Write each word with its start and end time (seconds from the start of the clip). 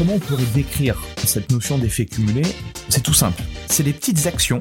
Comment 0.00 0.14
on 0.14 0.18
pourrait 0.18 0.46
décrire 0.54 0.98
cette 1.26 1.52
notion 1.52 1.76
d'effet 1.76 2.06
cumulé? 2.06 2.40
C'est 2.88 3.02
tout 3.02 3.12
simple. 3.12 3.42
C'est 3.66 3.82
les 3.82 3.92
petites 3.92 4.26
actions 4.26 4.58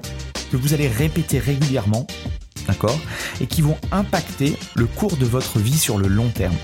que 0.52 0.58
vous 0.58 0.74
allez 0.74 0.90
répéter 0.90 1.40
régulièrement, 1.40 2.06
d'accord? 2.68 3.00
Et 3.40 3.48
qui 3.48 3.62
vont 3.62 3.78
impacter 3.94 4.58
le 4.76 4.86
cours 4.86 5.16
de 5.16 5.24
votre 5.24 5.60
vie 5.60 5.78
sur 5.78 5.98
le 5.98 6.10
long 6.10 6.28
terme. 6.28 6.58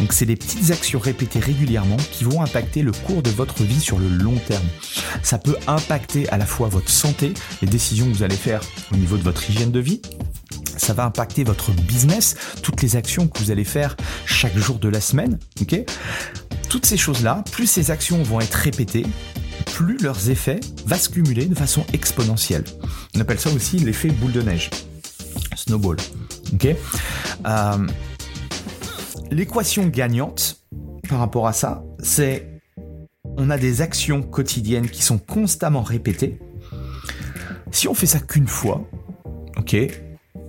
Donc 0.00 0.12
c'est 0.12 0.26
des 0.26 0.34
petites 0.34 0.72
actions 0.72 0.98
répétées 0.98 1.38
régulièrement 1.38 1.96
qui 2.10 2.24
vont 2.24 2.42
impacter 2.42 2.82
le 2.82 2.90
cours 2.90 3.22
de 3.22 3.30
votre 3.30 3.62
vie 3.62 3.78
sur 3.78 4.00
le 4.00 4.08
long 4.08 4.36
terme. 4.48 4.66
Ça 5.22 5.38
peut 5.38 5.56
impacter 5.68 6.28
à 6.30 6.38
la 6.38 6.46
fois 6.46 6.66
votre 6.66 6.90
santé, 6.90 7.34
les 7.62 7.68
décisions 7.68 8.06
que 8.06 8.16
vous 8.16 8.24
allez 8.24 8.34
faire 8.34 8.62
au 8.92 8.96
niveau 8.96 9.16
de 9.16 9.22
votre 9.22 9.48
hygiène 9.48 9.70
de 9.70 9.78
vie, 9.78 10.02
ça 10.76 10.92
va 10.92 11.04
impacter 11.04 11.44
votre 11.44 11.70
business, 11.70 12.34
toutes 12.62 12.82
les 12.82 12.96
actions 12.96 13.28
que 13.28 13.38
vous 13.38 13.52
allez 13.52 13.64
faire 13.64 13.96
chaque 14.26 14.56
jour 14.58 14.80
de 14.80 14.88
la 14.88 15.00
semaine, 15.00 15.38
ok? 15.60 15.84
Toutes 16.68 16.86
ces 16.86 16.96
choses-là, 16.96 17.44
plus 17.50 17.66
ces 17.66 17.90
actions 17.90 18.22
vont 18.22 18.40
être 18.40 18.54
répétées, 18.54 19.06
plus 19.72 19.96
leurs 19.98 20.28
effets 20.28 20.60
vont 20.86 20.96
se 20.96 21.08
cumuler 21.08 21.46
de 21.46 21.54
façon 21.54 21.84
exponentielle. 21.92 22.64
On 23.16 23.20
appelle 23.20 23.38
ça 23.38 23.50
aussi 23.50 23.78
l'effet 23.78 24.08
boule 24.08 24.32
de 24.32 24.42
neige, 24.42 24.70
snowball, 25.56 25.96
euh, 27.46 27.86
L'équation 29.30 29.86
gagnante 29.86 30.62
par 31.08 31.18
rapport 31.18 31.46
à 31.46 31.52
ça, 31.52 31.84
c'est 32.02 32.60
on 33.36 33.50
a 33.50 33.58
des 33.58 33.82
actions 33.82 34.22
quotidiennes 34.22 34.88
qui 34.88 35.02
sont 35.02 35.18
constamment 35.18 35.82
répétées. 35.82 36.38
Si 37.70 37.88
on 37.88 37.94
fait 37.94 38.06
ça 38.06 38.20
qu'une 38.20 38.48
fois, 38.48 38.88
ok, 39.56 39.76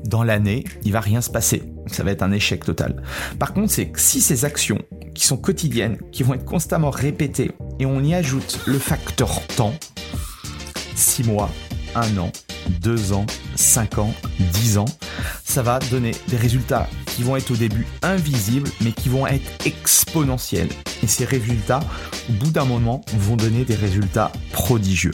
dans 0.05 0.23
l'année, 0.23 0.63
il 0.83 0.91
va 0.91 1.01
rien 1.01 1.21
se 1.21 1.29
passer. 1.29 1.63
Ça 1.87 2.03
va 2.03 2.11
être 2.11 2.23
un 2.23 2.31
échec 2.31 2.63
total. 2.63 3.03
Par 3.37 3.53
contre, 3.53 3.71
c'est 3.71 3.89
que 3.89 3.99
si 3.99 4.21
ces 4.21 4.45
actions 4.45 4.79
qui 5.19 5.27
sont 5.27 5.37
quotidiennes, 5.37 5.97
qui 6.13 6.23
vont 6.23 6.33
être 6.33 6.45
constamment 6.45 6.91
répétées, 6.91 7.51
et 7.77 7.85
on 7.85 8.01
y 8.01 8.15
ajoute 8.15 8.61
le 8.65 8.79
facteur 8.79 9.45
temps, 9.47 9.73
6 10.95 11.25
mois, 11.25 11.49
1 11.93 12.17
an, 12.17 12.31
2 12.81 13.11
ans, 13.11 13.25
5 13.55 13.97
ans, 13.97 14.13
10 14.39 14.77
ans, 14.77 14.85
ça 15.43 15.61
va 15.61 15.79
donner 15.91 16.11
des 16.29 16.37
résultats 16.37 16.87
qui 17.05 17.23
vont 17.23 17.35
être 17.35 17.51
au 17.51 17.57
début 17.57 17.85
invisibles, 18.01 18.69
mais 18.79 18.93
qui 18.93 19.09
vont 19.09 19.27
être 19.27 19.65
exponentiels. 19.65 20.69
Et 21.03 21.07
ces 21.07 21.25
résultats, 21.25 21.81
au 22.29 22.33
bout 22.33 22.51
d'un 22.51 22.65
moment, 22.65 23.01
vont 23.17 23.35
donner 23.35 23.65
des 23.65 23.75
résultats 23.75 24.31
prodigieux 24.53 25.13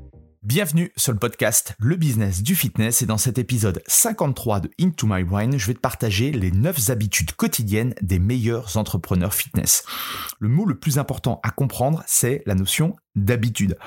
Bienvenue 0.43 0.91
sur 0.97 1.13
le 1.13 1.19
podcast 1.19 1.75
Le 1.77 1.95
Business 1.95 2.41
du 2.41 2.55
Fitness 2.55 3.03
et 3.03 3.05
dans 3.05 3.19
cet 3.19 3.37
épisode 3.37 3.83
53 3.85 4.61
de 4.61 4.71
Into 4.81 5.05
My 5.05 5.23
Brain, 5.23 5.55
je 5.55 5.67
vais 5.67 5.75
te 5.75 5.79
partager 5.79 6.31
les 6.31 6.49
9 6.49 6.89
habitudes 6.89 7.33
quotidiennes 7.33 7.93
des 8.01 8.17
meilleurs 8.17 8.75
entrepreneurs 8.75 9.35
fitness. 9.35 9.85
Le 10.39 10.49
mot 10.49 10.65
le 10.65 10.79
plus 10.79 10.97
important 10.97 11.39
à 11.43 11.51
comprendre, 11.51 12.01
c'est 12.07 12.41
la 12.47 12.55
notion 12.55 12.95
d'habitude. 13.13 13.77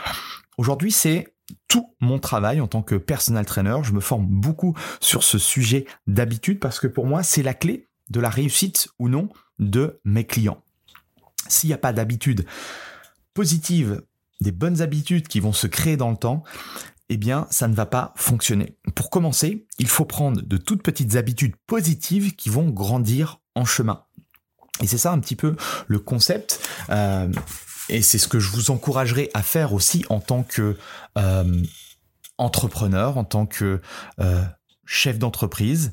Aujourd'hui, 0.56 0.93
c'est 0.93 1.34
tout 1.66 1.93
mon 2.00 2.20
travail 2.20 2.60
en 2.60 2.69
tant 2.69 2.82
que 2.82 2.94
personal 2.94 3.44
trainer. 3.44 3.78
Je 3.82 3.93
me 3.93 4.00
forme 4.00 4.28
beaucoup 4.28 4.76
sur 5.00 5.25
ce 5.25 5.38
sujet 5.38 5.87
d'habitude 6.06 6.60
parce 6.60 6.78
que 6.78 6.87
pour 6.87 7.06
moi, 7.06 7.25
c'est 7.25 7.43
la 7.43 7.54
clé 7.54 7.88
de 8.10 8.20
la 8.20 8.31
réussite 8.31 8.87
ou 9.00 9.09
non 9.09 9.28
de 9.59 10.00
mes 10.04 10.25
clients. 10.25 10.62
S'il 11.48 11.66
n'y 11.66 11.75
a 11.75 11.78
pas 11.78 11.93
d'habitude 11.93 12.47
positive 13.34 14.03
des 14.40 14.52
bonnes 14.52 14.82
habitudes 14.82 15.28
qui 15.28 15.40
vont 15.40 15.52
se 15.52 15.66
créer 15.66 15.96
dans 15.96 16.10
le 16.10 16.16
temps, 16.16 16.42
eh 17.08 17.16
bien, 17.16 17.46
ça 17.50 17.68
ne 17.68 17.74
va 17.74 17.86
pas 17.86 18.12
fonctionner. 18.16 18.78
Pour 18.94 19.10
commencer, 19.10 19.66
il 19.78 19.88
faut 19.88 20.04
prendre 20.04 20.40
de 20.40 20.56
toutes 20.56 20.82
petites 20.82 21.16
habitudes 21.16 21.54
positives 21.66 22.34
qui 22.34 22.48
vont 22.48 22.68
grandir 22.70 23.40
en 23.54 23.64
chemin. 23.64 24.04
Et 24.80 24.86
c'est 24.86 24.98
ça 24.98 25.12
un 25.12 25.20
petit 25.20 25.36
peu 25.36 25.56
le 25.86 25.98
concept. 25.98 26.66
Euh, 26.90 27.30
et 27.88 28.02
c'est 28.02 28.18
ce 28.18 28.28
que 28.28 28.40
je 28.40 28.50
vous 28.50 28.70
encouragerai 28.70 29.30
à 29.34 29.42
faire 29.42 29.72
aussi 29.74 30.04
en 30.08 30.20
tant 30.20 30.42
que 30.42 30.76
euh, 31.18 31.62
entrepreneur, 32.38 33.18
en 33.18 33.24
tant 33.24 33.46
que 33.46 33.80
euh, 34.20 34.42
chef 34.86 35.18
d'entreprise, 35.18 35.92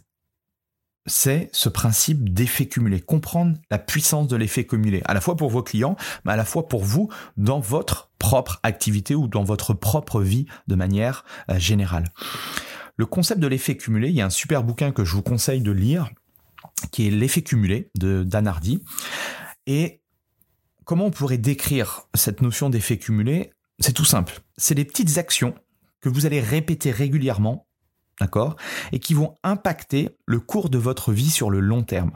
c'est 1.05 1.49
ce 1.51 1.69
principe 1.69 2.33
d'effet 2.33 2.67
cumulé, 2.67 2.99
comprendre 2.99 3.57
la 3.71 3.79
puissance 3.79 4.27
de 4.27 4.35
l'effet 4.35 4.65
cumulé, 4.65 5.01
à 5.05 5.13
la 5.13 5.21
fois 5.21 5.35
pour 5.35 5.49
vos 5.49 5.63
clients, 5.63 5.95
mais 6.25 6.31
à 6.31 6.35
la 6.35 6.45
fois 6.45 6.67
pour 6.67 6.83
vous 6.83 7.09
dans 7.37 7.59
votre 7.59 8.11
propre 8.19 8.59
activité 8.63 9.15
ou 9.15 9.27
dans 9.27 9.43
votre 9.43 9.73
propre 9.73 10.21
vie 10.21 10.45
de 10.67 10.75
manière 10.75 11.25
euh, 11.49 11.57
générale. 11.57 12.11
Le 12.97 13.05
concept 13.05 13.39
de 13.39 13.47
l'effet 13.47 13.77
cumulé, 13.77 14.09
il 14.09 14.15
y 14.15 14.21
a 14.21 14.25
un 14.25 14.31
super 14.31 14.63
bouquin 14.63 14.91
que 14.91 15.03
je 15.03 15.15
vous 15.15 15.23
conseille 15.23 15.61
de 15.61 15.71
lire, 15.71 16.11
qui 16.91 17.07
est 17.07 17.11
L'effet 17.11 17.41
cumulé 17.41 17.89
de 17.97 18.23
Dan 18.23 18.47
Hardy. 18.47 18.83
Et 19.65 20.01
comment 20.85 21.05
on 21.05 21.11
pourrait 21.11 21.37
décrire 21.37 22.07
cette 22.13 22.41
notion 22.41 22.69
d'effet 22.69 22.97
cumulé? 22.97 23.53
C'est 23.79 23.93
tout 23.93 24.05
simple. 24.05 24.41
C'est 24.57 24.75
les 24.75 24.85
petites 24.85 25.17
actions 25.17 25.55
que 26.01 26.09
vous 26.09 26.25
allez 26.25 26.41
répéter 26.41 26.91
régulièrement 26.91 27.67
d'accord 28.21 28.55
Et 28.91 28.99
qui 28.99 29.13
vont 29.13 29.35
impacter 29.43 30.09
le 30.25 30.39
cours 30.39 30.69
de 30.69 30.77
votre 30.77 31.11
vie 31.11 31.29
sur 31.29 31.49
le 31.49 31.59
long 31.59 31.83
terme. 31.83 32.11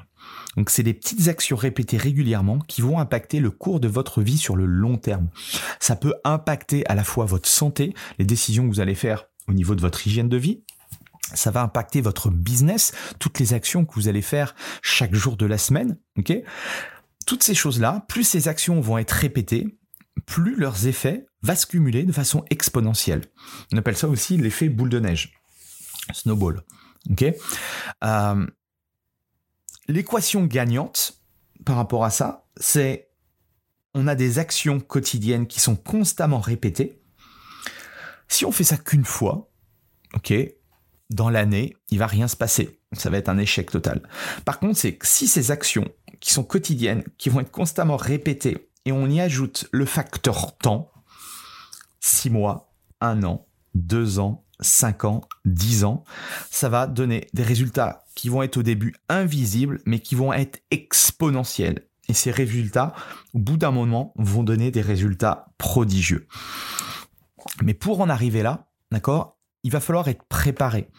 Donc 0.56 0.70
c'est 0.70 0.84
des 0.84 0.94
petites 0.94 1.28
actions 1.28 1.58
répétées 1.58 1.98
régulièrement 1.98 2.60
qui 2.60 2.82
vont 2.82 3.00
impacter 3.00 3.40
le 3.40 3.52
cours 3.52 3.80
de 3.80 3.88
votre 3.88 4.22
vie 4.22 4.38
sur 4.38 4.56
le 4.56 4.66
long 4.66 4.98
terme. 4.98 5.28
Ça 5.80 5.96
peut 5.96 6.14
impacter 6.24 6.86
à 6.88 6.96
la 6.96 7.04
fois 7.04 7.26
votre 7.26 7.50
santé, 7.50 7.94
les 8.18 8.26
décisions 8.26 8.64
que 8.64 8.70
vous 8.70 8.80
allez 8.80 8.96
faire 8.96 9.26
au 9.48 9.54
niveau 9.54 9.76
de 9.76 9.82
votre 9.82 10.08
hygiène 10.08 10.30
de 10.30 10.38
vie, 10.38 10.64
ça 11.34 11.52
va 11.52 11.62
impacter 11.62 12.02
votre 12.02 12.30
business, 12.30 12.94
toutes 13.20 13.40
les 13.40 13.54
actions 13.54 13.86
que 13.86 13.96
vous 13.96 14.08
allez 14.08 14.22
faire 14.22 14.56
chaque 14.82 15.14
jour 15.14 15.38
de 15.38 15.46
la 15.46 15.58
semaine, 15.58 15.98
ok? 16.18 16.34
Toutes 17.26 17.44
ces 17.44 17.56
choses-là, 17.56 18.06
plus 18.08 18.24
ces 18.24 18.48
actions 18.48 18.80
vont 18.80 18.98
être 18.98 19.12
répétées, 19.12 19.78
plus 20.26 20.56
leurs 20.56 20.88
effets 20.88 21.26
vont 21.42 21.56
se 21.56 21.66
cumuler 21.66 22.04
de 22.04 22.12
façon 22.12 22.44
exponentielle. 22.50 23.22
On 23.74 23.78
appelle 23.78 23.98
ça 23.98 24.08
aussi 24.08 24.38
l'effet 24.38 24.70
boule 24.70 24.90
de 24.90 25.00
neige. 25.00 25.34
Snowball. 26.14 26.64
Ok. 27.10 27.26
Euh, 28.04 28.48
l'équation 29.88 30.46
gagnante 30.46 31.22
par 31.66 31.76
rapport 31.76 32.04
à 32.04 32.10
ça, 32.10 32.48
c'est 32.58 33.10
on 33.94 34.08
a 34.08 34.16
des 34.16 34.40
actions 34.40 34.80
quotidiennes 34.80 35.48
qui 35.48 35.60
sont 35.60 35.76
constamment 35.76 36.40
répétées. 36.40 37.02
Si 38.28 38.46
on 38.46 38.52
fait 38.52 38.64
ça 38.64 38.78
qu'une 38.78 39.06
fois, 39.06 39.52
ok, 40.14 40.34
dans 41.10 41.30
l'année, 41.30 41.76
il 41.90 42.00
va 42.00 42.08
rien 42.08 42.28
se 42.28 42.36
passer. 42.36 42.82
Ça 42.94 43.10
va 43.10 43.18
être 43.18 43.30
un 43.30 43.38
échec 43.38 43.72
total. 43.72 44.02
Par 44.44 44.60
contre, 44.60 44.78
c'est 44.78 44.96
que 44.96 45.08
si 45.08 45.28
ces 45.28 45.52
actions 45.52 45.88
qui 46.20 46.34
sont 46.34 46.44
quotidiennes, 46.44 47.04
qui 47.18 47.30
vont 47.30 47.40
être 47.40 47.52
constamment 47.52 47.98
répétées, 47.98 48.70
et 48.86 48.92
on 48.92 49.08
y 49.10 49.20
ajoute 49.20 49.68
le 49.72 49.86
facteur 49.86 50.58
temps, 50.58 50.92
6 52.02 52.30
mois, 52.30 52.74
1 53.02 53.24
an, 53.24 53.48
2 53.74 54.20
ans, 54.20 54.45
5 54.60 55.06
ans, 55.06 55.22
10 55.46 55.84
ans, 55.84 56.04
ça 56.50 56.70
va 56.70 56.88
donner 56.88 57.28
des 57.34 57.44
résultats 57.44 58.04
qui 58.16 58.30
vont 58.30 58.44
être 58.44 58.58
au 58.58 58.64
début 58.64 58.96
invisibles, 59.10 59.82
mais 59.86 60.00
qui 60.00 60.16
vont 60.16 60.34
être 60.34 60.62
exponentiels. 60.72 61.88
Et 62.08 62.14
ces 62.14 62.32
résultats, 62.32 62.94
au 63.34 63.40
bout 63.40 63.58
d'un 63.58 63.72
moment, 63.72 64.14
vont 64.18 64.44
donner 64.44 64.72
des 64.72 64.82
résultats 64.82 65.48
prodigieux. 65.58 66.28
Mais 67.64 67.74
pour 67.74 68.02
en 68.02 68.10
arriver 68.10 68.44
là, 68.44 68.68
d'accord, 68.92 69.38
il 69.64 69.72
va 69.72 69.80
falloir 69.80 70.08
être 70.08 70.24
préparé. 70.24 70.90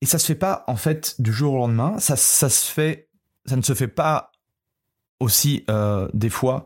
Et 0.00 0.06
ça 0.06 0.18
se 0.18 0.26
fait 0.26 0.34
pas, 0.34 0.64
en 0.66 0.76
fait, 0.76 1.20
du 1.20 1.32
jour 1.32 1.54
au 1.54 1.58
lendemain. 1.58 1.98
Ça, 1.98 2.16
ça 2.16 2.48
se 2.48 2.70
fait, 2.70 3.10
ça 3.44 3.56
ne 3.56 3.62
se 3.62 3.74
fait 3.74 3.88
pas 3.88 4.32
aussi, 5.20 5.64
euh, 5.68 6.08
des 6.14 6.30
fois, 6.30 6.64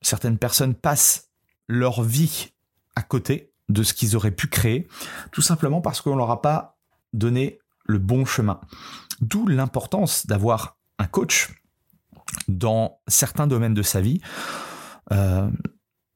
certaines 0.00 0.38
personnes 0.38 0.74
passent 0.74 1.30
leur 1.66 2.02
vie 2.02 2.52
à 2.94 3.02
côté 3.02 3.53
de 3.68 3.82
ce 3.82 3.94
qu'ils 3.94 4.16
auraient 4.16 4.30
pu 4.30 4.48
créer, 4.48 4.88
tout 5.32 5.42
simplement 5.42 5.80
parce 5.80 6.00
qu'on 6.00 6.16
leur 6.16 6.30
a 6.30 6.42
pas 6.42 6.78
donné 7.12 7.58
le 7.86 7.98
bon 7.98 8.24
chemin. 8.24 8.60
D'où 9.20 9.46
l'importance 9.46 10.26
d'avoir 10.26 10.76
un 10.98 11.06
coach 11.06 11.50
dans 12.48 13.00
certains 13.08 13.46
domaines 13.46 13.74
de 13.74 13.82
sa 13.82 14.00
vie. 14.00 14.20
Euh, 15.12 15.50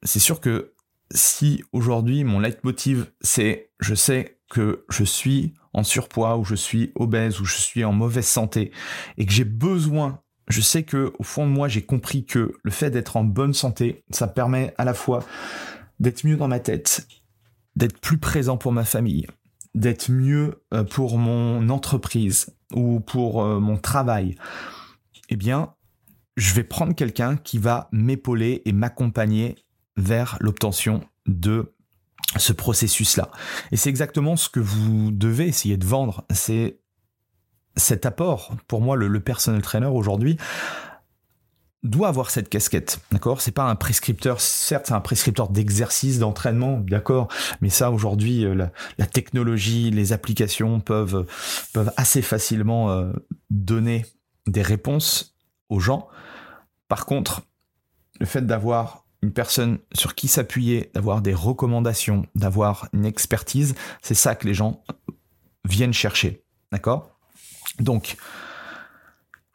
c'est 0.02 0.18
sûr 0.18 0.40
que 0.40 0.72
si 1.12 1.62
aujourd'hui 1.72 2.24
mon 2.24 2.38
leitmotiv 2.38 3.10
c'est 3.20 3.70
je 3.80 3.94
sais 3.94 4.40
que 4.50 4.84
je 4.90 5.04
suis 5.04 5.54
en 5.72 5.82
surpoids 5.82 6.36
ou 6.36 6.44
je 6.44 6.54
suis 6.54 6.92
obèse 6.94 7.40
ou 7.40 7.44
je 7.44 7.56
suis 7.56 7.84
en 7.84 7.92
mauvaise 7.92 8.26
santé 8.26 8.72
et 9.16 9.26
que 9.26 9.32
j'ai 9.32 9.44
besoin 9.44 10.20
je 10.48 10.60
sais 10.60 10.82
que 10.82 11.12
au 11.18 11.22
fond 11.22 11.46
de 11.46 11.52
moi 11.52 11.68
j'ai 11.68 11.82
compris 11.82 12.24
que 12.24 12.52
le 12.62 12.70
fait 12.70 12.90
d'être 12.90 13.16
en 13.16 13.24
bonne 13.24 13.54
santé 13.54 14.04
ça 14.10 14.26
permet 14.26 14.74
à 14.78 14.84
la 14.84 14.94
fois 14.94 15.24
d'être 16.00 16.24
mieux 16.24 16.36
dans 16.36 16.48
ma 16.48 16.60
tête 16.60 17.06
d'être 17.78 17.98
plus 18.00 18.18
présent 18.18 18.56
pour 18.56 18.72
ma 18.72 18.84
famille 18.84 19.26
d'être 19.74 20.10
mieux 20.10 20.62
euh, 20.74 20.84
pour 20.84 21.18
mon 21.18 21.68
entreprise 21.68 22.54
ou 22.74 23.00
pour 23.00 23.42
euh, 23.42 23.60
mon 23.60 23.76
travail 23.76 24.36
eh 25.28 25.36
bien 25.36 25.74
je 26.36 26.54
vais 26.54 26.64
prendre 26.64 26.94
quelqu'un 26.94 27.36
qui 27.36 27.58
va 27.58 27.88
m'épauler 27.92 28.62
et 28.64 28.72
m'accompagner 28.72 29.56
vers 29.96 30.36
l'obtention 30.40 31.00
de 31.26 31.74
ce 32.36 32.52
processus-là. 32.52 33.30
Et 33.72 33.76
c'est 33.76 33.90
exactement 33.90 34.36
ce 34.36 34.48
que 34.48 34.60
vous 34.60 35.10
devez 35.10 35.46
essayer 35.46 35.76
de 35.76 35.84
vendre. 35.84 36.24
C'est 36.30 36.78
cet 37.76 38.06
apport. 38.06 38.54
Pour 38.68 38.80
moi, 38.80 38.96
le, 38.96 39.20
personnel 39.20 39.62
trainer 39.62 39.86
aujourd'hui 39.86 40.36
doit 41.84 42.08
avoir 42.08 42.30
cette 42.30 42.48
casquette, 42.48 43.00
d'accord? 43.12 43.40
C'est 43.40 43.52
pas 43.52 43.64
un 43.64 43.76
prescripteur, 43.76 44.40
certes, 44.40 44.86
c'est 44.88 44.94
un 44.94 45.00
prescripteur 45.00 45.48
d'exercice, 45.48 46.18
d'entraînement, 46.18 46.78
d'accord? 46.78 47.28
Mais 47.60 47.70
ça, 47.70 47.90
aujourd'hui, 47.90 48.44
euh, 48.44 48.66
la, 48.98 49.06
technologie, 49.06 49.90
les 49.90 50.12
applications 50.12 50.80
peuvent 50.80 51.26
peuvent 51.72 51.92
assez 51.96 52.22
facilement 52.22 52.90
euh, 52.90 53.12
donner 53.50 54.04
des 54.46 54.62
réponses 54.62 55.36
aux 55.68 55.80
gens. 55.80 56.08
Par 56.88 57.06
contre, 57.06 57.42
le 58.18 58.26
fait 58.26 58.44
d'avoir 58.44 59.04
une 59.22 59.32
personne 59.32 59.78
sur 59.92 60.14
qui 60.14 60.28
s'appuyer, 60.28 60.90
d'avoir 60.94 61.22
des 61.22 61.34
recommandations, 61.34 62.26
d'avoir 62.34 62.88
une 62.92 63.04
expertise, 63.04 63.74
c'est 64.02 64.14
ça 64.14 64.34
que 64.34 64.46
les 64.46 64.54
gens 64.54 64.82
viennent 65.64 65.92
chercher. 65.92 66.42
D'accord? 66.72 67.16
Donc, 67.80 68.16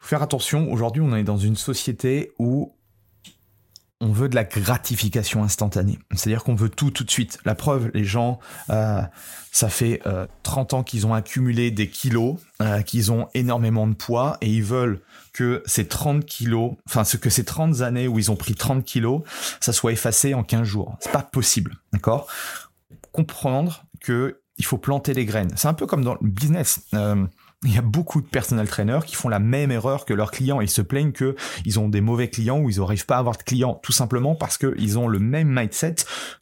faire 0.06 0.22
attention, 0.22 0.70
aujourd'hui 0.72 1.02
on 1.02 1.14
est 1.16 1.24
dans 1.24 1.38
une 1.38 1.56
société 1.56 2.32
où 2.38 2.74
on 4.00 4.12
veut 4.12 4.28
de 4.28 4.34
la 4.34 4.44
gratification 4.44 5.44
instantanée. 5.44 5.98
C'est-à-dire 6.12 6.44
qu'on 6.44 6.54
veut 6.54 6.68
tout 6.68 6.90
tout 6.90 7.04
de 7.04 7.10
suite. 7.10 7.38
La 7.44 7.54
preuve, 7.54 7.90
les 7.94 8.04
gens, 8.04 8.38
euh, 8.68 9.00
ça 9.50 9.68
fait 9.70 10.02
30 10.42 10.72
euh, 10.72 10.76
ans 10.76 10.82
qu'ils 10.82 11.06
ont 11.06 11.14
accumulé 11.14 11.70
des 11.70 11.88
kilos, 11.88 12.36
euh, 12.60 12.82
qu'ils 12.82 13.12
ont 13.12 13.28
énormément 13.32 13.86
de 13.86 13.94
poids 13.94 14.36
et 14.42 14.50
ils 14.50 14.62
veulent 14.62 15.00
que 15.32 15.62
ces 15.64 15.88
30 15.88 16.24
kilos, 16.26 16.72
enfin 16.86 17.04
que 17.18 17.30
ces 17.30 17.44
30 17.44 17.80
années 17.80 18.06
où 18.06 18.18
ils 18.18 18.30
ont 18.30 18.36
pris 18.36 18.54
30 18.54 18.84
kilos, 18.84 19.22
ça 19.60 19.72
soit 19.72 19.92
effacé 19.92 20.34
en 20.34 20.42
15 20.42 20.64
jours. 20.64 20.96
C'est 21.00 21.12
pas 21.12 21.22
possible, 21.22 21.76
d'accord? 21.92 22.26
Comprendre 23.12 23.86
que 24.00 24.40
il 24.58 24.64
faut 24.64 24.78
planter 24.78 25.14
les 25.14 25.24
graines. 25.24 25.50
C'est 25.56 25.66
un 25.66 25.74
peu 25.74 25.86
comme 25.86 26.04
dans 26.04 26.14
le 26.14 26.28
business 26.28 26.80
il 27.64 27.74
y 27.74 27.78
a 27.78 27.82
beaucoup 27.82 28.20
de 28.20 28.26
personnel 28.26 28.68
trainers 28.68 29.04
qui 29.04 29.16
font 29.16 29.28
la 29.28 29.38
même 29.38 29.70
erreur 29.70 30.04
que 30.04 30.14
leurs 30.14 30.30
clients. 30.30 30.60
Ils 30.60 30.70
se 30.70 30.82
plaignent 30.82 31.12
que 31.12 31.34
ils 31.64 31.78
ont 31.78 31.88
des 31.88 32.00
mauvais 32.00 32.28
clients 32.28 32.58
ou 32.58 32.70
ils 32.70 32.78
n'arrivent 32.78 33.06
pas 33.06 33.16
à 33.16 33.18
avoir 33.18 33.36
de 33.36 33.42
clients, 33.42 33.80
tout 33.82 33.92
simplement 33.92 34.34
parce 34.34 34.58
qu'ils 34.58 34.98
ont 34.98 35.08
le 35.08 35.18
même 35.18 35.48
mindset 35.48 35.96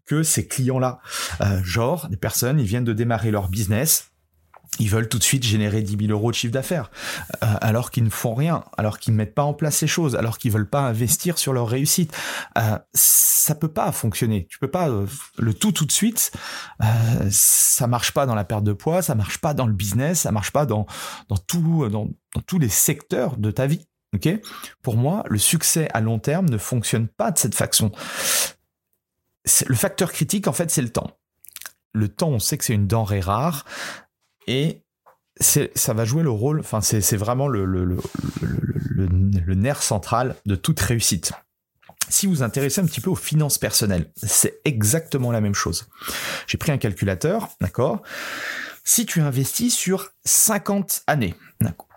que 0.06 0.22
ces 0.22 0.46
clients-là. 0.46 1.00
Euh, 1.40 1.62
genre, 1.62 2.08
des 2.08 2.16
personnes, 2.16 2.60
ils 2.60 2.66
viennent 2.66 2.84
de 2.84 2.92
démarrer 2.92 3.30
leur 3.30 3.48
business, 3.48 4.12
ils 4.78 4.88
veulent 4.88 5.08
tout 5.08 5.19
de 5.19 5.22
suite 5.22 5.44
générer 5.44 5.82
10 5.82 6.06
000 6.06 6.12
euros 6.12 6.30
de 6.30 6.36
chiffre 6.36 6.52
d'affaires, 6.52 6.90
euh, 7.42 7.46
alors 7.60 7.90
qu'ils 7.90 8.04
ne 8.04 8.10
font 8.10 8.34
rien, 8.34 8.64
alors 8.76 8.98
qu'ils 8.98 9.12
ne 9.12 9.19
mettent 9.19 9.34
pas 9.34 9.42
en 9.42 9.52
place 9.52 9.76
ces 9.76 9.86
choses, 9.86 10.16
alors 10.16 10.38
qu'ils 10.38 10.50
veulent 10.50 10.69
pas 10.69 10.80
investir 10.80 11.38
sur 11.38 11.52
leur 11.52 11.69
réussite. 11.69 12.14
Euh, 12.58 12.78
ça 12.94 13.54
peut 13.54 13.69
pas 13.69 13.92
fonctionner. 13.92 14.46
Tu 14.48 14.58
peux 14.58 14.70
pas 14.70 14.88
euh, 14.88 15.06
le 15.38 15.52
tout 15.52 15.72
tout 15.72 15.84
de 15.84 15.92
suite. 15.92 16.32
Euh, 16.82 16.86
ça 17.30 17.86
marche 17.86 18.12
pas 18.12 18.24
dans 18.24 18.34
la 18.34 18.44
perte 18.44 18.64
de 18.64 18.72
poids, 18.72 19.02
ça 19.02 19.14
marche 19.14 19.38
pas 19.38 19.52
dans 19.52 19.66
le 19.66 19.72
business, 19.72 20.20
ça 20.20 20.32
marche 20.32 20.52
pas 20.52 20.64
dans 20.64 20.86
dans 21.28 21.36
tout 21.36 21.88
dans, 21.88 22.08
dans 22.34 22.40
tous 22.46 22.58
les 22.58 22.69
secteurs 22.69 23.36
de 23.36 23.50
ta 23.50 23.66
vie. 23.66 23.86
Ok? 24.14 24.28
Pour 24.82 24.96
moi, 24.96 25.24
le 25.28 25.38
succès 25.38 25.88
à 25.94 26.00
long 26.00 26.19
terme 26.19 26.48
ne 26.48 26.58
fonctionne 26.58 27.08
pas 27.08 27.30
de 27.30 27.38
cette 27.38 27.54
façon. 27.54 27.92
Le 29.66 29.74
facteur 29.74 30.12
critique, 30.12 30.46
en 30.48 30.52
fait, 30.52 30.70
c'est 30.70 30.82
le 30.82 30.90
temps. 30.90 31.10
Le 31.94 32.08
temps, 32.08 32.28
on 32.28 32.38
sait 32.38 32.58
que 32.58 32.64
c'est 32.64 32.74
une 32.74 32.86
denrée 32.86 33.20
rare 33.20 33.64
et 34.47 34.83
ça 35.41 35.94
va 35.94 36.05
jouer 36.05 36.23
le 36.23 36.31
rôle, 36.31 36.61
enfin 36.61 36.81
c'est 36.81 37.17
vraiment 37.17 37.49
le, 37.49 37.65
le, 37.65 37.85
le, 37.85 37.99
le, 38.94 39.55
nerf 39.55 39.83
central 39.83 40.37
de 40.47 40.55
toute 40.55 40.79
réussite. 40.81 41.33
Si 42.09 42.27
vous 42.27 42.35
vous 42.35 42.43
intéressez 42.43 42.81
un 42.81 42.85
petit 42.85 43.00
peu 43.00 43.11
aux 43.11 43.17
finances 43.17 43.56
personnelles, 43.56 44.11
c'est 44.17 44.61
exactement 44.65 45.33
la 45.33 45.41
même 45.41 45.55
chose. 45.55 45.89
J'ai 46.47 46.59
pris 46.59 46.71
un 46.71 46.79
calculateur, 46.79 47.49
d'accord? 47.61 48.03
Si 48.85 49.06
tu 49.06 49.21
investis 49.21 49.75
sur 49.75 50.11
50 50.25 51.05
années, 51.06 51.35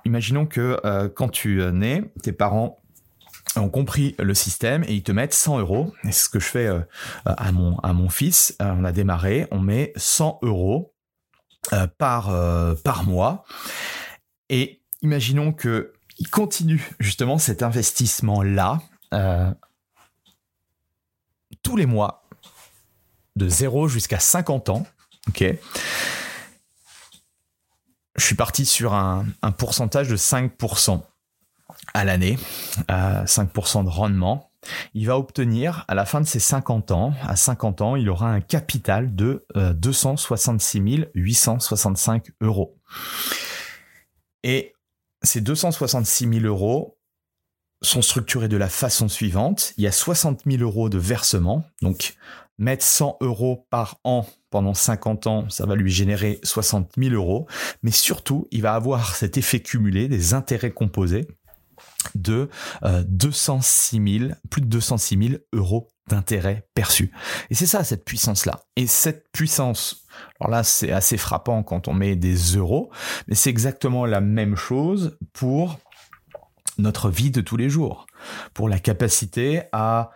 imaginons 0.05 0.45
que 0.45 0.79
euh, 0.85 1.09
quand 1.09 1.29
tu 1.29 1.61
nais, 1.73 2.03
tes 2.23 2.31
parents 2.31 2.79
ont 3.57 3.69
compris 3.69 4.15
le 4.19 4.33
système 4.33 4.83
et 4.83 4.93
ils 4.93 5.03
te 5.03 5.11
mettent 5.11 5.33
100 5.33 5.59
euros. 5.59 5.93
C'est 6.03 6.11
ce 6.11 6.29
que 6.29 6.39
je 6.39 6.45
fais 6.45 6.67
euh, 6.67 6.79
à, 7.25 7.51
mon, 7.51 7.77
à 7.79 7.93
mon 7.93 8.09
fils. 8.09 8.55
Euh, 8.61 8.73
on 8.77 8.83
a 8.83 8.91
démarré, 8.91 9.47
on 9.51 9.59
met 9.59 9.93
100 9.95 10.39
euros 10.43 10.94
par, 11.97 12.29
euh, 12.29 12.75
par 12.75 13.03
mois. 13.03 13.45
Et 14.49 14.81
imaginons 15.01 15.51
que 15.53 15.93
il 16.17 16.29
continue 16.29 16.91
justement 16.99 17.37
cet 17.37 17.61
investissement-là 17.61 18.81
euh, 19.13 19.53
tous 21.61 21.75
les 21.75 21.85
mois, 21.85 22.23
de 23.35 23.49
0 23.49 23.87
jusqu'à 23.89 24.19
50 24.19 24.69
ans. 24.69 24.85
Je 28.15 28.23
suis 28.23 28.35
parti 28.35 28.65
sur 28.65 28.93
un, 28.93 29.25
un 29.41 29.51
pourcentage 29.51 30.07
de 30.07 30.15
5% 30.15 31.01
à 31.93 32.05
l'année, 32.05 32.37
5% 32.87 33.83
de 33.83 33.89
rendement 33.89 34.44
il 34.93 35.07
va 35.07 35.17
obtenir 35.17 35.85
à 35.87 35.95
la 35.95 36.05
fin 36.05 36.21
de 36.21 36.25
ses 36.25 36.39
50 36.39 36.91
ans, 36.91 37.13
à 37.23 37.35
50 37.35 37.81
ans, 37.81 37.95
il 37.95 38.09
aura 38.09 38.29
un 38.29 38.41
capital 38.41 39.15
de 39.15 39.45
266 39.55 41.05
865 41.13 42.31
euros. 42.41 42.77
Et 44.43 44.73
ces 45.23 45.41
266 45.41 46.29
000 46.41 46.45
euros 46.45 46.97
sont 47.81 48.01
structurés 48.01 48.47
de 48.47 48.57
la 48.57 48.69
façon 48.69 49.07
suivante. 49.07 49.73
Il 49.77 49.83
y 49.83 49.87
a 49.87 49.91
60 49.91 50.41
000 50.45 50.61
euros 50.61 50.89
de 50.89 50.97
versement, 50.97 51.65
donc 51.81 52.15
mettre 52.57 52.83
100 52.83 53.17
euros 53.21 53.67
par 53.69 53.99
an 54.03 54.25
pendant 54.49 54.73
50 54.73 55.27
ans, 55.27 55.49
ça 55.49 55.65
va 55.65 55.75
lui 55.75 55.91
générer 55.91 56.39
60 56.43 56.93
000 56.97 57.13
euros. 57.13 57.47
Mais 57.83 57.91
surtout, 57.91 58.47
il 58.51 58.61
va 58.61 58.73
avoir 58.73 59.15
cet 59.15 59.37
effet 59.37 59.59
cumulé 59.59 60.07
des 60.07 60.33
intérêts 60.33 60.71
composés 60.71 61.27
de 62.15 62.49
206 62.83 63.97
euh, 63.97 64.19
000, 64.19 64.31
plus 64.49 64.61
de 64.61 64.67
206 64.67 65.27
000 65.29 65.41
euros 65.53 65.87
d'intérêt 66.07 66.67
perçus. 66.75 67.11
Et 67.49 67.55
c'est 67.55 67.65
ça, 67.65 67.83
cette 67.83 68.05
puissance-là. 68.05 68.61
Et 68.75 68.87
cette 68.87 69.31
puissance, 69.31 70.05
alors 70.39 70.51
là, 70.51 70.63
c'est 70.63 70.91
assez 70.91 71.17
frappant 71.17 71.63
quand 71.63 71.87
on 71.87 71.93
met 71.93 72.15
des 72.15 72.35
euros, 72.35 72.91
mais 73.27 73.35
c'est 73.35 73.49
exactement 73.49 74.05
la 74.05 74.21
même 74.21 74.55
chose 74.55 75.17
pour 75.33 75.79
notre 76.77 77.09
vie 77.09 77.31
de 77.31 77.41
tous 77.41 77.57
les 77.57 77.69
jours, 77.69 78.05
pour 78.53 78.69
la 78.69 78.79
capacité 78.79 79.63
à 79.71 80.11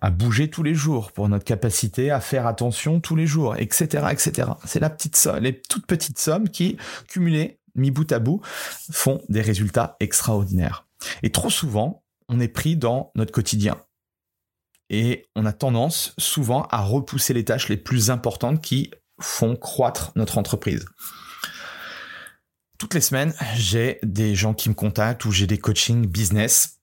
à 0.00 0.10
bouger 0.10 0.48
tous 0.48 0.62
les 0.62 0.74
jours, 0.74 1.12
pour 1.12 1.28
notre 1.28 1.44
capacité 1.44 2.10
à 2.10 2.20
faire 2.20 2.46
attention 2.46 3.00
tous 3.00 3.16
les 3.16 3.26
jours, 3.26 3.56
etc., 3.56 4.06
etc. 4.10 4.48
C'est 4.64 4.80
la 4.80 4.90
petite 4.90 5.16
somme, 5.16 5.42
les 5.42 5.60
toutes 5.60 5.86
petites 5.86 6.18
sommes 6.18 6.48
qui, 6.48 6.76
cumulées, 7.08 7.60
mis 7.74 7.90
bout 7.90 8.10
à 8.12 8.18
bout, 8.18 8.40
font 8.90 9.20
des 9.28 9.42
résultats 9.42 9.96
extraordinaires. 10.00 10.86
Et 11.22 11.30
trop 11.30 11.50
souvent, 11.50 12.04
on 12.28 12.40
est 12.40 12.48
pris 12.48 12.76
dans 12.76 13.10
notre 13.14 13.32
quotidien. 13.32 13.76
Et 14.88 15.28
on 15.36 15.46
a 15.46 15.52
tendance 15.52 16.14
souvent 16.18 16.62
à 16.70 16.82
repousser 16.82 17.32
les 17.32 17.44
tâches 17.44 17.68
les 17.68 17.76
plus 17.76 18.10
importantes 18.10 18.60
qui 18.60 18.90
font 19.20 19.56
croître 19.56 20.12
notre 20.16 20.38
entreprise. 20.38 20.84
Toutes 22.78 22.94
les 22.94 23.00
semaines, 23.00 23.34
j'ai 23.56 23.98
des 24.02 24.34
gens 24.34 24.54
qui 24.54 24.68
me 24.68 24.74
contactent 24.74 25.24
ou 25.26 25.32
j'ai 25.32 25.46
des 25.46 25.58
coachings 25.58 26.06
business. 26.06 26.80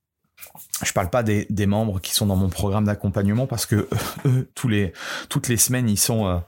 Je 0.84 0.92
parle 0.92 1.10
pas 1.10 1.24
des, 1.24 1.66
membres 1.66 2.00
qui 2.00 2.14
sont 2.14 2.26
dans 2.26 2.36
mon 2.36 2.48
programme 2.48 2.84
d'accompagnement 2.84 3.46
parce 3.46 3.66
que 3.66 3.88
eux, 4.24 4.50
toutes 4.54 5.48
les 5.48 5.56
semaines, 5.56 5.88
ils 5.88 5.98
sont, 5.98 6.26
euh, 6.26 6.38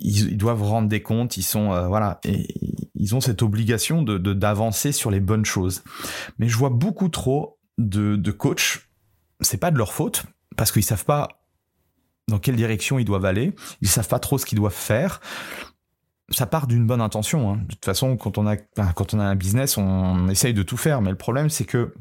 ils, 0.00 0.36
doivent 0.36 0.62
rendre 0.62 0.88
des 0.88 1.02
comptes, 1.02 1.36
ils 1.36 1.42
sont, 1.42 1.72
euh, 1.72 1.86
voilà, 1.88 2.20
et 2.24 2.46
ils 2.94 3.14
ont 3.14 3.20
cette 3.20 3.42
obligation 3.42 4.02
de 4.02 4.18
d'avancer 4.18 4.92
sur 4.92 5.10
les 5.10 5.20
bonnes 5.20 5.44
choses. 5.44 5.82
Mais 6.38 6.48
je 6.48 6.56
vois 6.56 6.70
beaucoup 6.70 7.08
trop 7.08 7.58
de, 7.78 8.16
de 8.16 8.30
coachs, 8.30 8.88
c'est 9.40 9.58
pas 9.58 9.70
de 9.70 9.78
leur 9.78 9.92
faute, 9.92 10.24
parce 10.56 10.72
qu'ils 10.72 10.84
savent 10.84 11.04
pas 11.04 11.28
dans 12.28 12.38
quelle 12.38 12.56
direction 12.56 12.98
ils 12.98 13.04
doivent 13.04 13.26
aller, 13.26 13.54
ils 13.82 13.88
savent 13.88 14.08
pas 14.08 14.18
trop 14.18 14.38
ce 14.38 14.46
qu'ils 14.46 14.58
doivent 14.58 14.72
faire. 14.72 15.20
Ça 16.30 16.46
part 16.46 16.66
d'une 16.66 16.86
bonne 16.86 17.02
intention. 17.02 17.52
Hein. 17.52 17.56
De 17.64 17.74
toute 17.74 17.84
façon, 17.84 18.16
quand 18.16 18.38
on 18.38 18.46
a 18.46 18.56
quand 18.56 19.12
on 19.12 19.20
a 19.20 19.24
un 19.24 19.36
business, 19.36 19.76
on 19.76 20.28
essaye 20.28 20.54
de 20.54 20.62
tout 20.62 20.78
faire, 20.78 21.02
mais 21.02 21.10
le 21.10 21.16
problème 21.16 21.50
c'est 21.50 21.66
que 21.66 21.92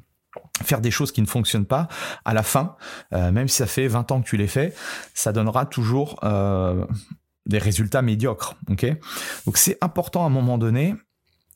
faire 0.64 0.82
des 0.82 0.92
choses 0.92 1.12
qui 1.12 1.22
ne 1.22 1.28
fonctionnent 1.28 1.66
pas, 1.66 1.88
à 2.26 2.34
la 2.34 2.44
fin, 2.44 2.76
euh, 3.14 3.32
même 3.32 3.48
si 3.48 3.58
ça 3.58 3.68
fait 3.68 3.88
20 3.88 4.12
ans 4.12 4.22
que 4.22 4.28
tu 4.28 4.38
les 4.38 4.48
fais, 4.48 4.74
ça 5.14 5.32
donnera 5.32 5.66
toujours 5.66 6.20
euh, 6.24 6.86
des 7.46 7.58
résultats 7.58 8.02
médiocres. 8.02 8.56
ok? 8.70 8.86
Donc 9.46 9.58
c'est 9.58 9.78
important 9.82 10.24
à 10.24 10.28
un 10.28 10.30
moment 10.30 10.58
donné 10.58 10.96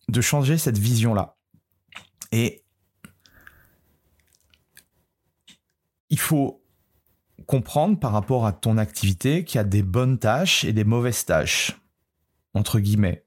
de 0.10 0.22
changer 0.22 0.58
cette 0.58 0.78
vision-là. 0.78 1.36
Et 2.32 2.64
il 6.10 6.20
faut 6.20 6.64
comprendre 7.46 8.00
par 8.00 8.12
rapport 8.12 8.46
à 8.46 8.52
ton 8.52 8.78
activité 8.78 9.44
qu'il 9.44 9.58
y 9.58 9.62
a 9.62 9.64
des 9.64 9.84
bonnes 9.84 10.20
tâches 10.20 10.64
et 10.64 10.74
des 10.74 10.84
mauvaises 10.84 11.26
tâches, 11.26 11.80
entre 12.54 12.80
guillemets. 12.80 13.26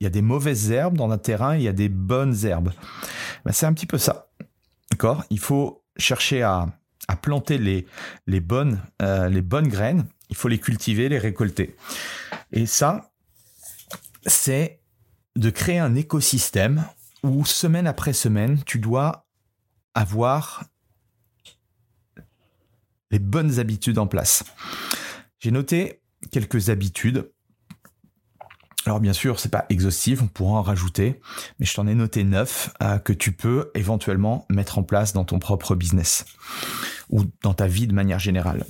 Il 0.00 0.04
y 0.04 0.06
a 0.06 0.10
des 0.10 0.22
mauvaises 0.22 0.70
herbes 0.70 0.96
dans 0.96 1.10
un 1.10 1.18
terrain, 1.18 1.56
il 1.56 1.62
y 1.62 1.68
a 1.68 1.72
des 1.72 1.88
bonnes 1.88 2.44
herbes. 2.44 2.72
Ben, 3.44 3.52
c'est 3.52 3.66
un 3.66 3.72
petit 3.72 3.86
peu 3.86 3.98
ça. 3.98 4.28
D'accord? 4.90 5.24
Il 5.30 5.38
faut 5.38 5.84
chercher 5.96 6.42
à, 6.42 6.66
planter 7.22 7.58
les, 7.58 8.40
bonnes, 8.40 8.82
euh, 9.00 9.28
les 9.28 9.42
bonnes 9.42 9.68
graines, 9.68 10.06
il 10.30 10.36
faut 10.36 10.48
les 10.48 10.58
cultiver, 10.58 11.08
les 11.08 11.18
récolter. 11.18 11.76
Et 12.52 12.66
ça, 12.66 13.12
c'est 14.26 14.80
de 15.36 15.50
créer 15.50 15.78
un 15.78 15.94
écosystème 15.94 16.84
où 17.22 17.44
semaine 17.44 17.86
après 17.86 18.12
semaine, 18.12 18.62
tu 18.64 18.78
dois 18.78 19.26
avoir 19.94 20.64
les 23.10 23.18
bonnes 23.18 23.58
habitudes 23.58 23.98
en 23.98 24.06
place. 24.06 24.44
J'ai 25.38 25.50
noté 25.50 26.00
quelques 26.30 26.70
habitudes. 26.70 27.30
Alors 28.84 29.00
bien 29.00 29.12
sûr, 29.12 29.40
c'est 29.40 29.48
pas 29.48 29.66
exhaustif, 29.68 30.22
on 30.22 30.28
pourra 30.28 30.58
en 30.58 30.62
rajouter, 30.62 31.20
mais 31.58 31.66
je 31.66 31.74
t'en 31.74 31.88
ai 31.88 31.94
noté 31.94 32.22
neuf 32.22 32.72
euh, 32.82 32.98
que 32.98 33.12
tu 33.12 33.32
peux 33.32 33.70
éventuellement 33.74 34.46
mettre 34.48 34.78
en 34.78 34.84
place 34.84 35.12
dans 35.12 35.24
ton 35.24 35.40
propre 35.40 35.74
business 35.74 36.24
ou 37.10 37.24
dans 37.42 37.54
ta 37.54 37.66
vie 37.66 37.88
de 37.88 37.94
manière 37.94 38.20
générale. 38.20 38.64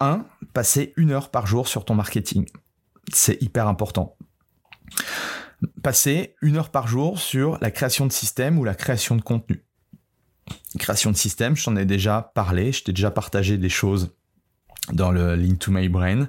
1. 0.00 0.24
Passer 0.52 0.92
une 0.96 1.10
heure 1.10 1.30
par 1.30 1.46
jour 1.46 1.68
sur 1.68 1.84
ton 1.84 1.94
marketing. 1.94 2.46
C'est 3.12 3.40
hyper 3.42 3.68
important. 3.68 4.16
Passer 5.82 6.34
une 6.42 6.56
heure 6.56 6.70
par 6.70 6.88
jour 6.88 7.18
sur 7.18 7.58
la 7.60 7.70
création 7.70 8.06
de 8.06 8.12
système 8.12 8.58
ou 8.58 8.64
la 8.64 8.74
création 8.74 9.16
de 9.16 9.22
contenu 9.22 9.64
création 10.78 11.10
de 11.10 11.16
système, 11.16 11.56
je 11.56 11.64
t'en 11.64 11.76
ai 11.76 11.84
déjà 11.84 12.32
parlé, 12.34 12.72
je 12.72 12.84
t'ai 12.84 12.92
déjà 12.92 13.10
partagé 13.10 13.58
des 13.58 13.68
choses 13.68 14.14
dans 14.92 15.10
le 15.10 15.34
Link 15.36 15.58
to 15.58 15.70
My 15.70 15.88
Brain 15.88 16.26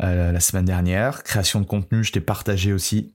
euh, 0.00 0.32
la 0.32 0.40
semaine 0.40 0.64
dernière. 0.64 1.22
Création 1.22 1.60
de 1.60 1.66
contenu, 1.66 2.02
je 2.04 2.12
t'ai 2.12 2.20
partagé 2.20 2.72
aussi 2.72 3.14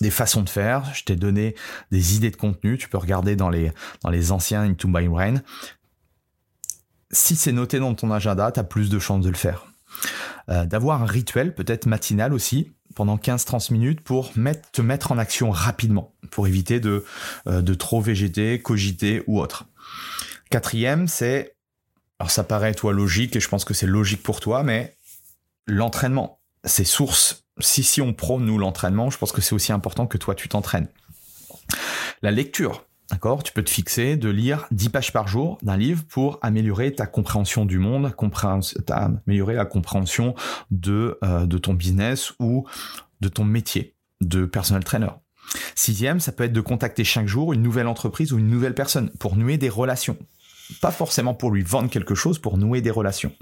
des 0.00 0.10
façons 0.10 0.42
de 0.42 0.50
faire, 0.50 0.92
je 0.94 1.04
t'ai 1.04 1.16
donné 1.16 1.54
des 1.90 2.16
idées 2.16 2.30
de 2.30 2.36
contenu, 2.36 2.76
tu 2.76 2.88
peux 2.88 2.98
regarder 2.98 3.36
dans 3.36 3.48
les, 3.48 3.72
dans 4.02 4.10
les 4.10 4.32
anciens 4.32 4.62
Into 4.62 4.88
My 4.88 5.08
Brain. 5.08 5.36
Si 7.10 7.36
c'est 7.36 7.52
noté 7.52 7.78
dans 7.78 7.94
ton 7.94 8.10
agenda, 8.10 8.50
tu 8.52 8.60
as 8.60 8.64
plus 8.64 8.90
de 8.90 8.98
chances 8.98 9.24
de 9.24 9.30
le 9.30 9.36
faire. 9.36 9.66
Euh, 10.48 10.64
d'avoir 10.64 11.02
un 11.02 11.06
rituel, 11.06 11.54
peut-être 11.54 11.86
matinal 11.86 12.32
aussi, 12.32 12.72
pendant 12.94 13.16
15-30 13.16 13.72
minutes 13.72 14.00
pour 14.00 14.32
mettre, 14.36 14.70
te 14.70 14.82
mettre 14.82 15.12
en 15.12 15.18
action 15.18 15.50
rapidement, 15.50 16.14
pour 16.30 16.46
éviter 16.46 16.80
de, 16.80 17.04
euh, 17.46 17.62
de 17.62 17.74
trop 17.74 18.00
végéter, 18.00 18.60
cogiter 18.60 19.22
ou 19.26 19.40
autre. 19.40 19.66
Quatrième, 20.50 21.08
c'est, 21.08 21.56
alors 22.18 22.30
ça 22.30 22.44
paraît 22.44 22.74
toi 22.74 22.92
logique 22.92 23.36
et 23.36 23.40
je 23.40 23.48
pense 23.48 23.64
que 23.64 23.74
c'est 23.74 23.86
logique 23.86 24.22
pour 24.22 24.40
toi, 24.40 24.62
mais 24.62 24.96
l'entraînement, 25.66 26.40
c'est 26.64 26.84
source. 26.84 27.44
Si 27.58 27.82
si 27.82 28.00
on 28.00 28.12
prône 28.12 28.44
nous 28.44 28.58
l'entraînement, 28.58 29.10
je 29.10 29.18
pense 29.18 29.32
que 29.32 29.40
c'est 29.40 29.54
aussi 29.54 29.72
important 29.72 30.06
que 30.06 30.18
toi 30.18 30.34
tu 30.34 30.48
t'entraînes. 30.48 30.88
La 32.22 32.30
lecture, 32.30 32.85
D'accord? 33.10 33.42
Tu 33.42 33.52
peux 33.52 33.62
te 33.62 33.70
fixer 33.70 34.16
de 34.16 34.28
lire 34.28 34.66
10 34.72 34.88
pages 34.88 35.12
par 35.12 35.28
jour 35.28 35.58
d'un 35.62 35.76
livre 35.76 36.04
pour 36.08 36.38
améliorer 36.42 36.92
ta 36.92 37.06
compréhension 37.06 37.64
du 37.64 37.78
monde, 37.78 38.12
améliorer 38.90 39.54
la 39.54 39.64
compréhension 39.64 40.34
de, 40.70 41.18
euh, 41.22 41.46
de 41.46 41.58
ton 41.58 41.74
business 41.74 42.32
ou 42.40 42.66
de 43.20 43.28
ton 43.28 43.44
métier 43.44 43.94
de 44.20 44.44
personal 44.44 44.82
trainer. 44.82 45.10
Sixième, 45.74 46.18
ça 46.18 46.32
peut 46.32 46.44
être 46.44 46.52
de 46.52 46.60
contacter 46.60 47.04
chaque 47.04 47.28
jour 47.28 47.52
une 47.52 47.62
nouvelle 47.62 47.86
entreprise 47.86 48.32
ou 48.32 48.38
une 48.38 48.48
nouvelle 48.48 48.74
personne 48.74 49.10
pour 49.18 49.36
nouer 49.36 49.58
des 49.58 49.68
relations. 49.68 50.16
Pas 50.80 50.90
forcément 50.90 51.34
pour 51.34 51.52
lui 51.52 51.62
vendre 51.62 51.88
quelque 51.88 52.16
chose, 52.16 52.40
pour 52.40 52.58
nouer 52.58 52.80
des 52.80 52.90
relations. 52.90 53.32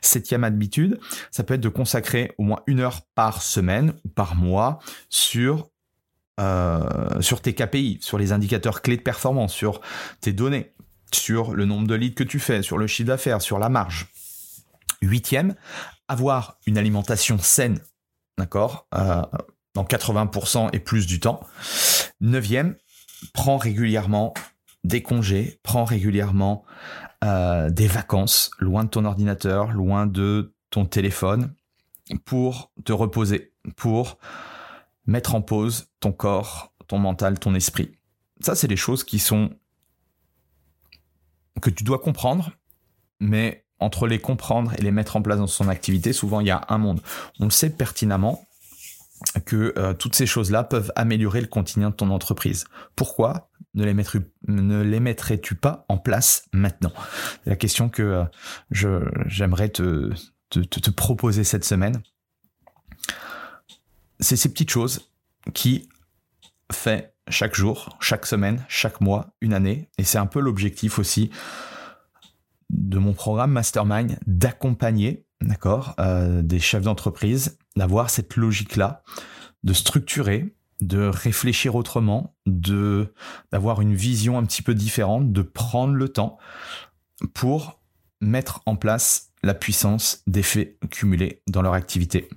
Septième 0.00 0.42
habitude, 0.42 0.98
ça 1.30 1.44
peut 1.44 1.54
être 1.54 1.60
de 1.60 1.68
consacrer 1.68 2.32
au 2.38 2.44
moins 2.44 2.60
une 2.66 2.80
heure 2.80 3.02
par 3.14 3.42
semaine 3.42 3.92
ou 4.06 4.08
par 4.08 4.36
mois 4.36 4.78
sur 5.10 5.68
euh, 6.40 7.20
sur 7.20 7.40
tes 7.42 7.54
KPI, 7.54 7.98
sur 8.00 8.18
les 8.18 8.32
indicateurs 8.32 8.82
clés 8.82 8.96
de 8.96 9.02
performance, 9.02 9.52
sur 9.52 9.80
tes 10.20 10.32
données, 10.32 10.72
sur 11.12 11.52
le 11.52 11.64
nombre 11.64 11.86
de 11.86 11.94
leads 11.94 12.14
que 12.14 12.24
tu 12.24 12.38
fais, 12.38 12.62
sur 12.62 12.78
le 12.78 12.86
chiffre 12.86 13.08
d'affaires, 13.08 13.42
sur 13.42 13.58
la 13.58 13.68
marge. 13.68 14.08
Huitième, 15.02 15.54
avoir 16.08 16.58
une 16.66 16.78
alimentation 16.78 17.38
saine, 17.38 17.80
d'accord, 18.38 18.86
euh, 18.94 19.22
dans 19.74 19.84
80% 19.84 20.70
et 20.72 20.78
plus 20.78 21.06
du 21.06 21.20
temps. 21.20 21.40
Neuvième, 22.20 22.76
prends 23.34 23.56
régulièrement 23.56 24.32
des 24.84 25.02
congés, 25.02 25.60
prends 25.62 25.84
régulièrement 25.84 26.64
euh, 27.24 27.70
des 27.70 27.86
vacances, 27.86 28.50
loin 28.58 28.84
de 28.84 28.88
ton 28.88 29.04
ordinateur, 29.04 29.72
loin 29.72 30.06
de 30.06 30.54
ton 30.70 30.86
téléphone, 30.86 31.54
pour 32.24 32.72
te 32.84 32.92
reposer, 32.92 33.52
pour 33.76 34.18
mettre 35.06 35.34
en 35.34 35.42
pause 35.42 35.88
ton 36.00 36.12
corps, 36.12 36.72
ton 36.86 36.98
mental, 36.98 37.38
ton 37.38 37.54
esprit. 37.54 37.92
Ça, 38.40 38.54
c'est 38.54 38.68
des 38.68 38.76
choses 38.76 39.04
qui 39.04 39.18
sont 39.18 39.50
que 41.60 41.70
tu 41.70 41.84
dois 41.84 41.98
comprendre, 41.98 42.52
mais 43.20 43.66
entre 43.78 44.06
les 44.06 44.18
comprendre 44.18 44.72
et 44.78 44.82
les 44.82 44.90
mettre 44.90 45.16
en 45.16 45.22
place 45.22 45.38
dans 45.38 45.46
son 45.46 45.68
activité, 45.68 46.12
souvent 46.12 46.40
il 46.40 46.46
y 46.46 46.50
a 46.50 46.64
un 46.68 46.78
monde. 46.78 47.00
On 47.40 47.44
le 47.44 47.50
sait 47.50 47.70
pertinemment 47.70 48.46
que 49.44 49.72
euh, 49.76 49.94
toutes 49.94 50.14
ces 50.14 50.26
choses-là 50.26 50.64
peuvent 50.64 50.92
améliorer 50.96 51.40
le 51.40 51.46
quotidien 51.46 51.90
de 51.90 51.94
ton 51.94 52.10
entreprise. 52.10 52.64
Pourquoi 52.96 53.50
ne 53.74 53.84
les, 53.84 55.00
mettrais-tu 55.00 55.54
pas 55.54 55.84
en 55.88 55.98
place 55.98 56.46
maintenant? 56.52 56.92
C'est 57.44 57.50
la 57.50 57.56
question 57.56 57.88
que 57.88 58.26
euh, 58.72 59.04
j'aimerais 59.26 59.68
te, 59.68 60.10
te 60.50 60.90
proposer 60.90 61.44
cette 61.44 61.64
semaine 61.64 62.02
c'est 64.22 64.36
ces 64.36 64.48
petites 64.48 64.70
choses 64.70 65.10
qui 65.52 65.88
fait 66.72 67.14
chaque 67.28 67.54
jour, 67.54 67.96
chaque 68.00 68.26
semaine, 68.26 68.64
chaque 68.68 69.00
mois, 69.00 69.34
une 69.40 69.52
année. 69.52 69.88
Et 69.98 70.04
c'est 70.04 70.18
un 70.18 70.26
peu 70.26 70.40
l'objectif 70.40 70.98
aussi 70.98 71.30
de 72.70 72.98
mon 72.98 73.12
programme 73.12 73.52
Mastermind 73.52 74.18
d'accompagner, 74.26 75.26
d'accord, 75.40 75.94
euh, 76.00 76.42
des 76.42 76.58
chefs 76.58 76.82
d'entreprise, 76.82 77.58
d'avoir 77.76 78.10
cette 78.10 78.36
logique-là, 78.36 79.02
de 79.62 79.72
structurer, 79.72 80.54
de 80.80 81.06
réfléchir 81.06 81.74
autrement, 81.76 82.34
de 82.46 83.12
d'avoir 83.52 83.80
une 83.80 83.94
vision 83.94 84.38
un 84.38 84.44
petit 84.44 84.62
peu 84.62 84.74
différente, 84.74 85.32
de 85.32 85.42
prendre 85.42 85.94
le 85.94 86.08
temps 86.08 86.38
pour 87.34 87.80
mettre 88.20 88.62
en 88.66 88.76
place 88.76 89.31
la 89.42 89.54
puissance 89.54 90.22
d'effets 90.26 90.76
cumulés 90.90 91.42
dans 91.48 91.62
leur 91.62 91.74
activité. 91.74 92.28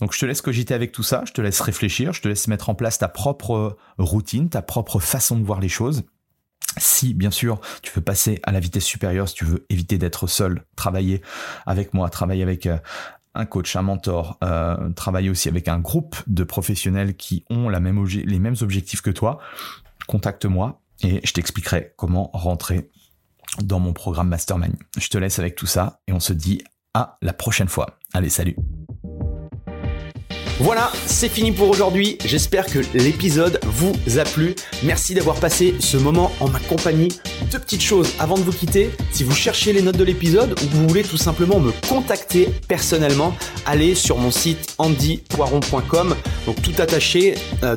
Donc 0.00 0.14
je 0.14 0.18
te 0.18 0.26
laisse 0.26 0.40
cogiter 0.40 0.74
avec 0.74 0.92
tout 0.92 1.02
ça, 1.02 1.22
je 1.26 1.32
te 1.32 1.40
laisse 1.40 1.60
réfléchir, 1.60 2.12
je 2.12 2.22
te 2.22 2.28
laisse 2.28 2.48
mettre 2.48 2.70
en 2.70 2.74
place 2.74 2.98
ta 2.98 3.08
propre 3.08 3.76
routine, 3.98 4.48
ta 4.48 4.62
propre 4.62 4.98
façon 4.98 5.38
de 5.38 5.44
voir 5.44 5.60
les 5.60 5.68
choses. 5.68 6.04
Si 6.76 7.14
bien 7.14 7.30
sûr 7.30 7.60
tu 7.82 7.92
veux 7.92 8.00
passer 8.00 8.40
à 8.44 8.52
la 8.52 8.60
vitesse 8.60 8.84
supérieure, 8.84 9.28
si 9.28 9.34
tu 9.34 9.44
veux 9.44 9.66
éviter 9.68 9.98
d'être 9.98 10.26
seul, 10.26 10.64
travailler 10.76 11.22
avec 11.66 11.92
moi, 11.92 12.08
travailler 12.08 12.42
avec 12.42 12.66
euh, 12.66 12.78
un 13.34 13.46
coach, 13.46 13.76
un 13.76 13.82
mentor, 13.82 14.38
euh, 14.42 14.90
travailler 14.90 15.30
aussi 15.30 15.48
avec 15.48 15.68
un 15.68 15.78
groupe 15.78 16.16
de 16.26 16.44
professionnels 16.44 17.14
qui 17.14 17.44
ont 17.50 17.68
la 17.68 17.80
même 17.80 18.04
les 18.04 18.38
mêmes 18.38 18.56
objectifs 18.62 19.02
que 19.02 19.10
toi, 19.10 19.38
contacte-moi 20.06 20.80
et 21.02 21.20
je 21.24 21.32
t'expliquerai 21.32 21.92
comment 21.96 22.30
rentrer 22.32 22.90
dans 23.62 23.80
mon 23.80 23.92
programme 23.92 24.28
Mastermind. 24.28 24.74
Je 24.98 25.08
te 25.08 25.18
laisse 25.18 25.38
avec 25.38 25.54
tout 25.54 25.66
ça 25.66 26.00
et 26.06 26.12
on 26.12 26.20
se 26.20 26.32
dit 26.32 26.62
à 26.94 27.18
la 27.22 27.32
prochaine 27.32 27.68
fois. 27.68 27.98
Allez, 28.12 28.30
salut 28.30 28.56
voilà, 30.60 30.90
c'est 31.06 31.28
fini 31.28 31.52
pour 31.52 31.68
aujourd'hui. 31.68 32.18
J'espère 32.24 32.66
que 32.66 32.80
l'épisode 32.92 33.60
vous 33.64 33.94
a 34.18 34.24
plu. 34.24 34.56
Merci 34.82 35.14
d'avoir 35.14 35.38
passé 35.38 35.76
ce 35.78 35.96
moment 35.96 36.32
en 36.40 36.48
ma 36.48 36.58
compagnie. 36.58 37.10
Deux 37.52 37.60
petites 37.60 37.82
choses 37.82 38.12
avant 38.18 38.34
de 38.36 38.42
vous 38.42 38.50
quitter. 38.50 38.90
Si 39.12 39.22
vous 39.22 39.36
cherchez 39.36 39.72
les 39.72 39.82
notes 39.82 39.96
de 39.96 40.02
l'épisode 40.02 40.58
ou 40.60 40.66
vous 40.72 40.88
voulez 40.88 41.04
tout 41.04 41.16
simplement 41.16 41.60
me 41.60 41.70
contacter 41.88 42.48
personnellement, 42.66 43.36
allez 43.66 43.94
sur 43.94 44.18
mon 44.18 44.32
site 44.32 44.74
andypoiron.com. 44.78 46.16
Donc 46.44 46.60
tout 46.60 46.74
attaché 46.78 47.36
euh, 47.62 47.76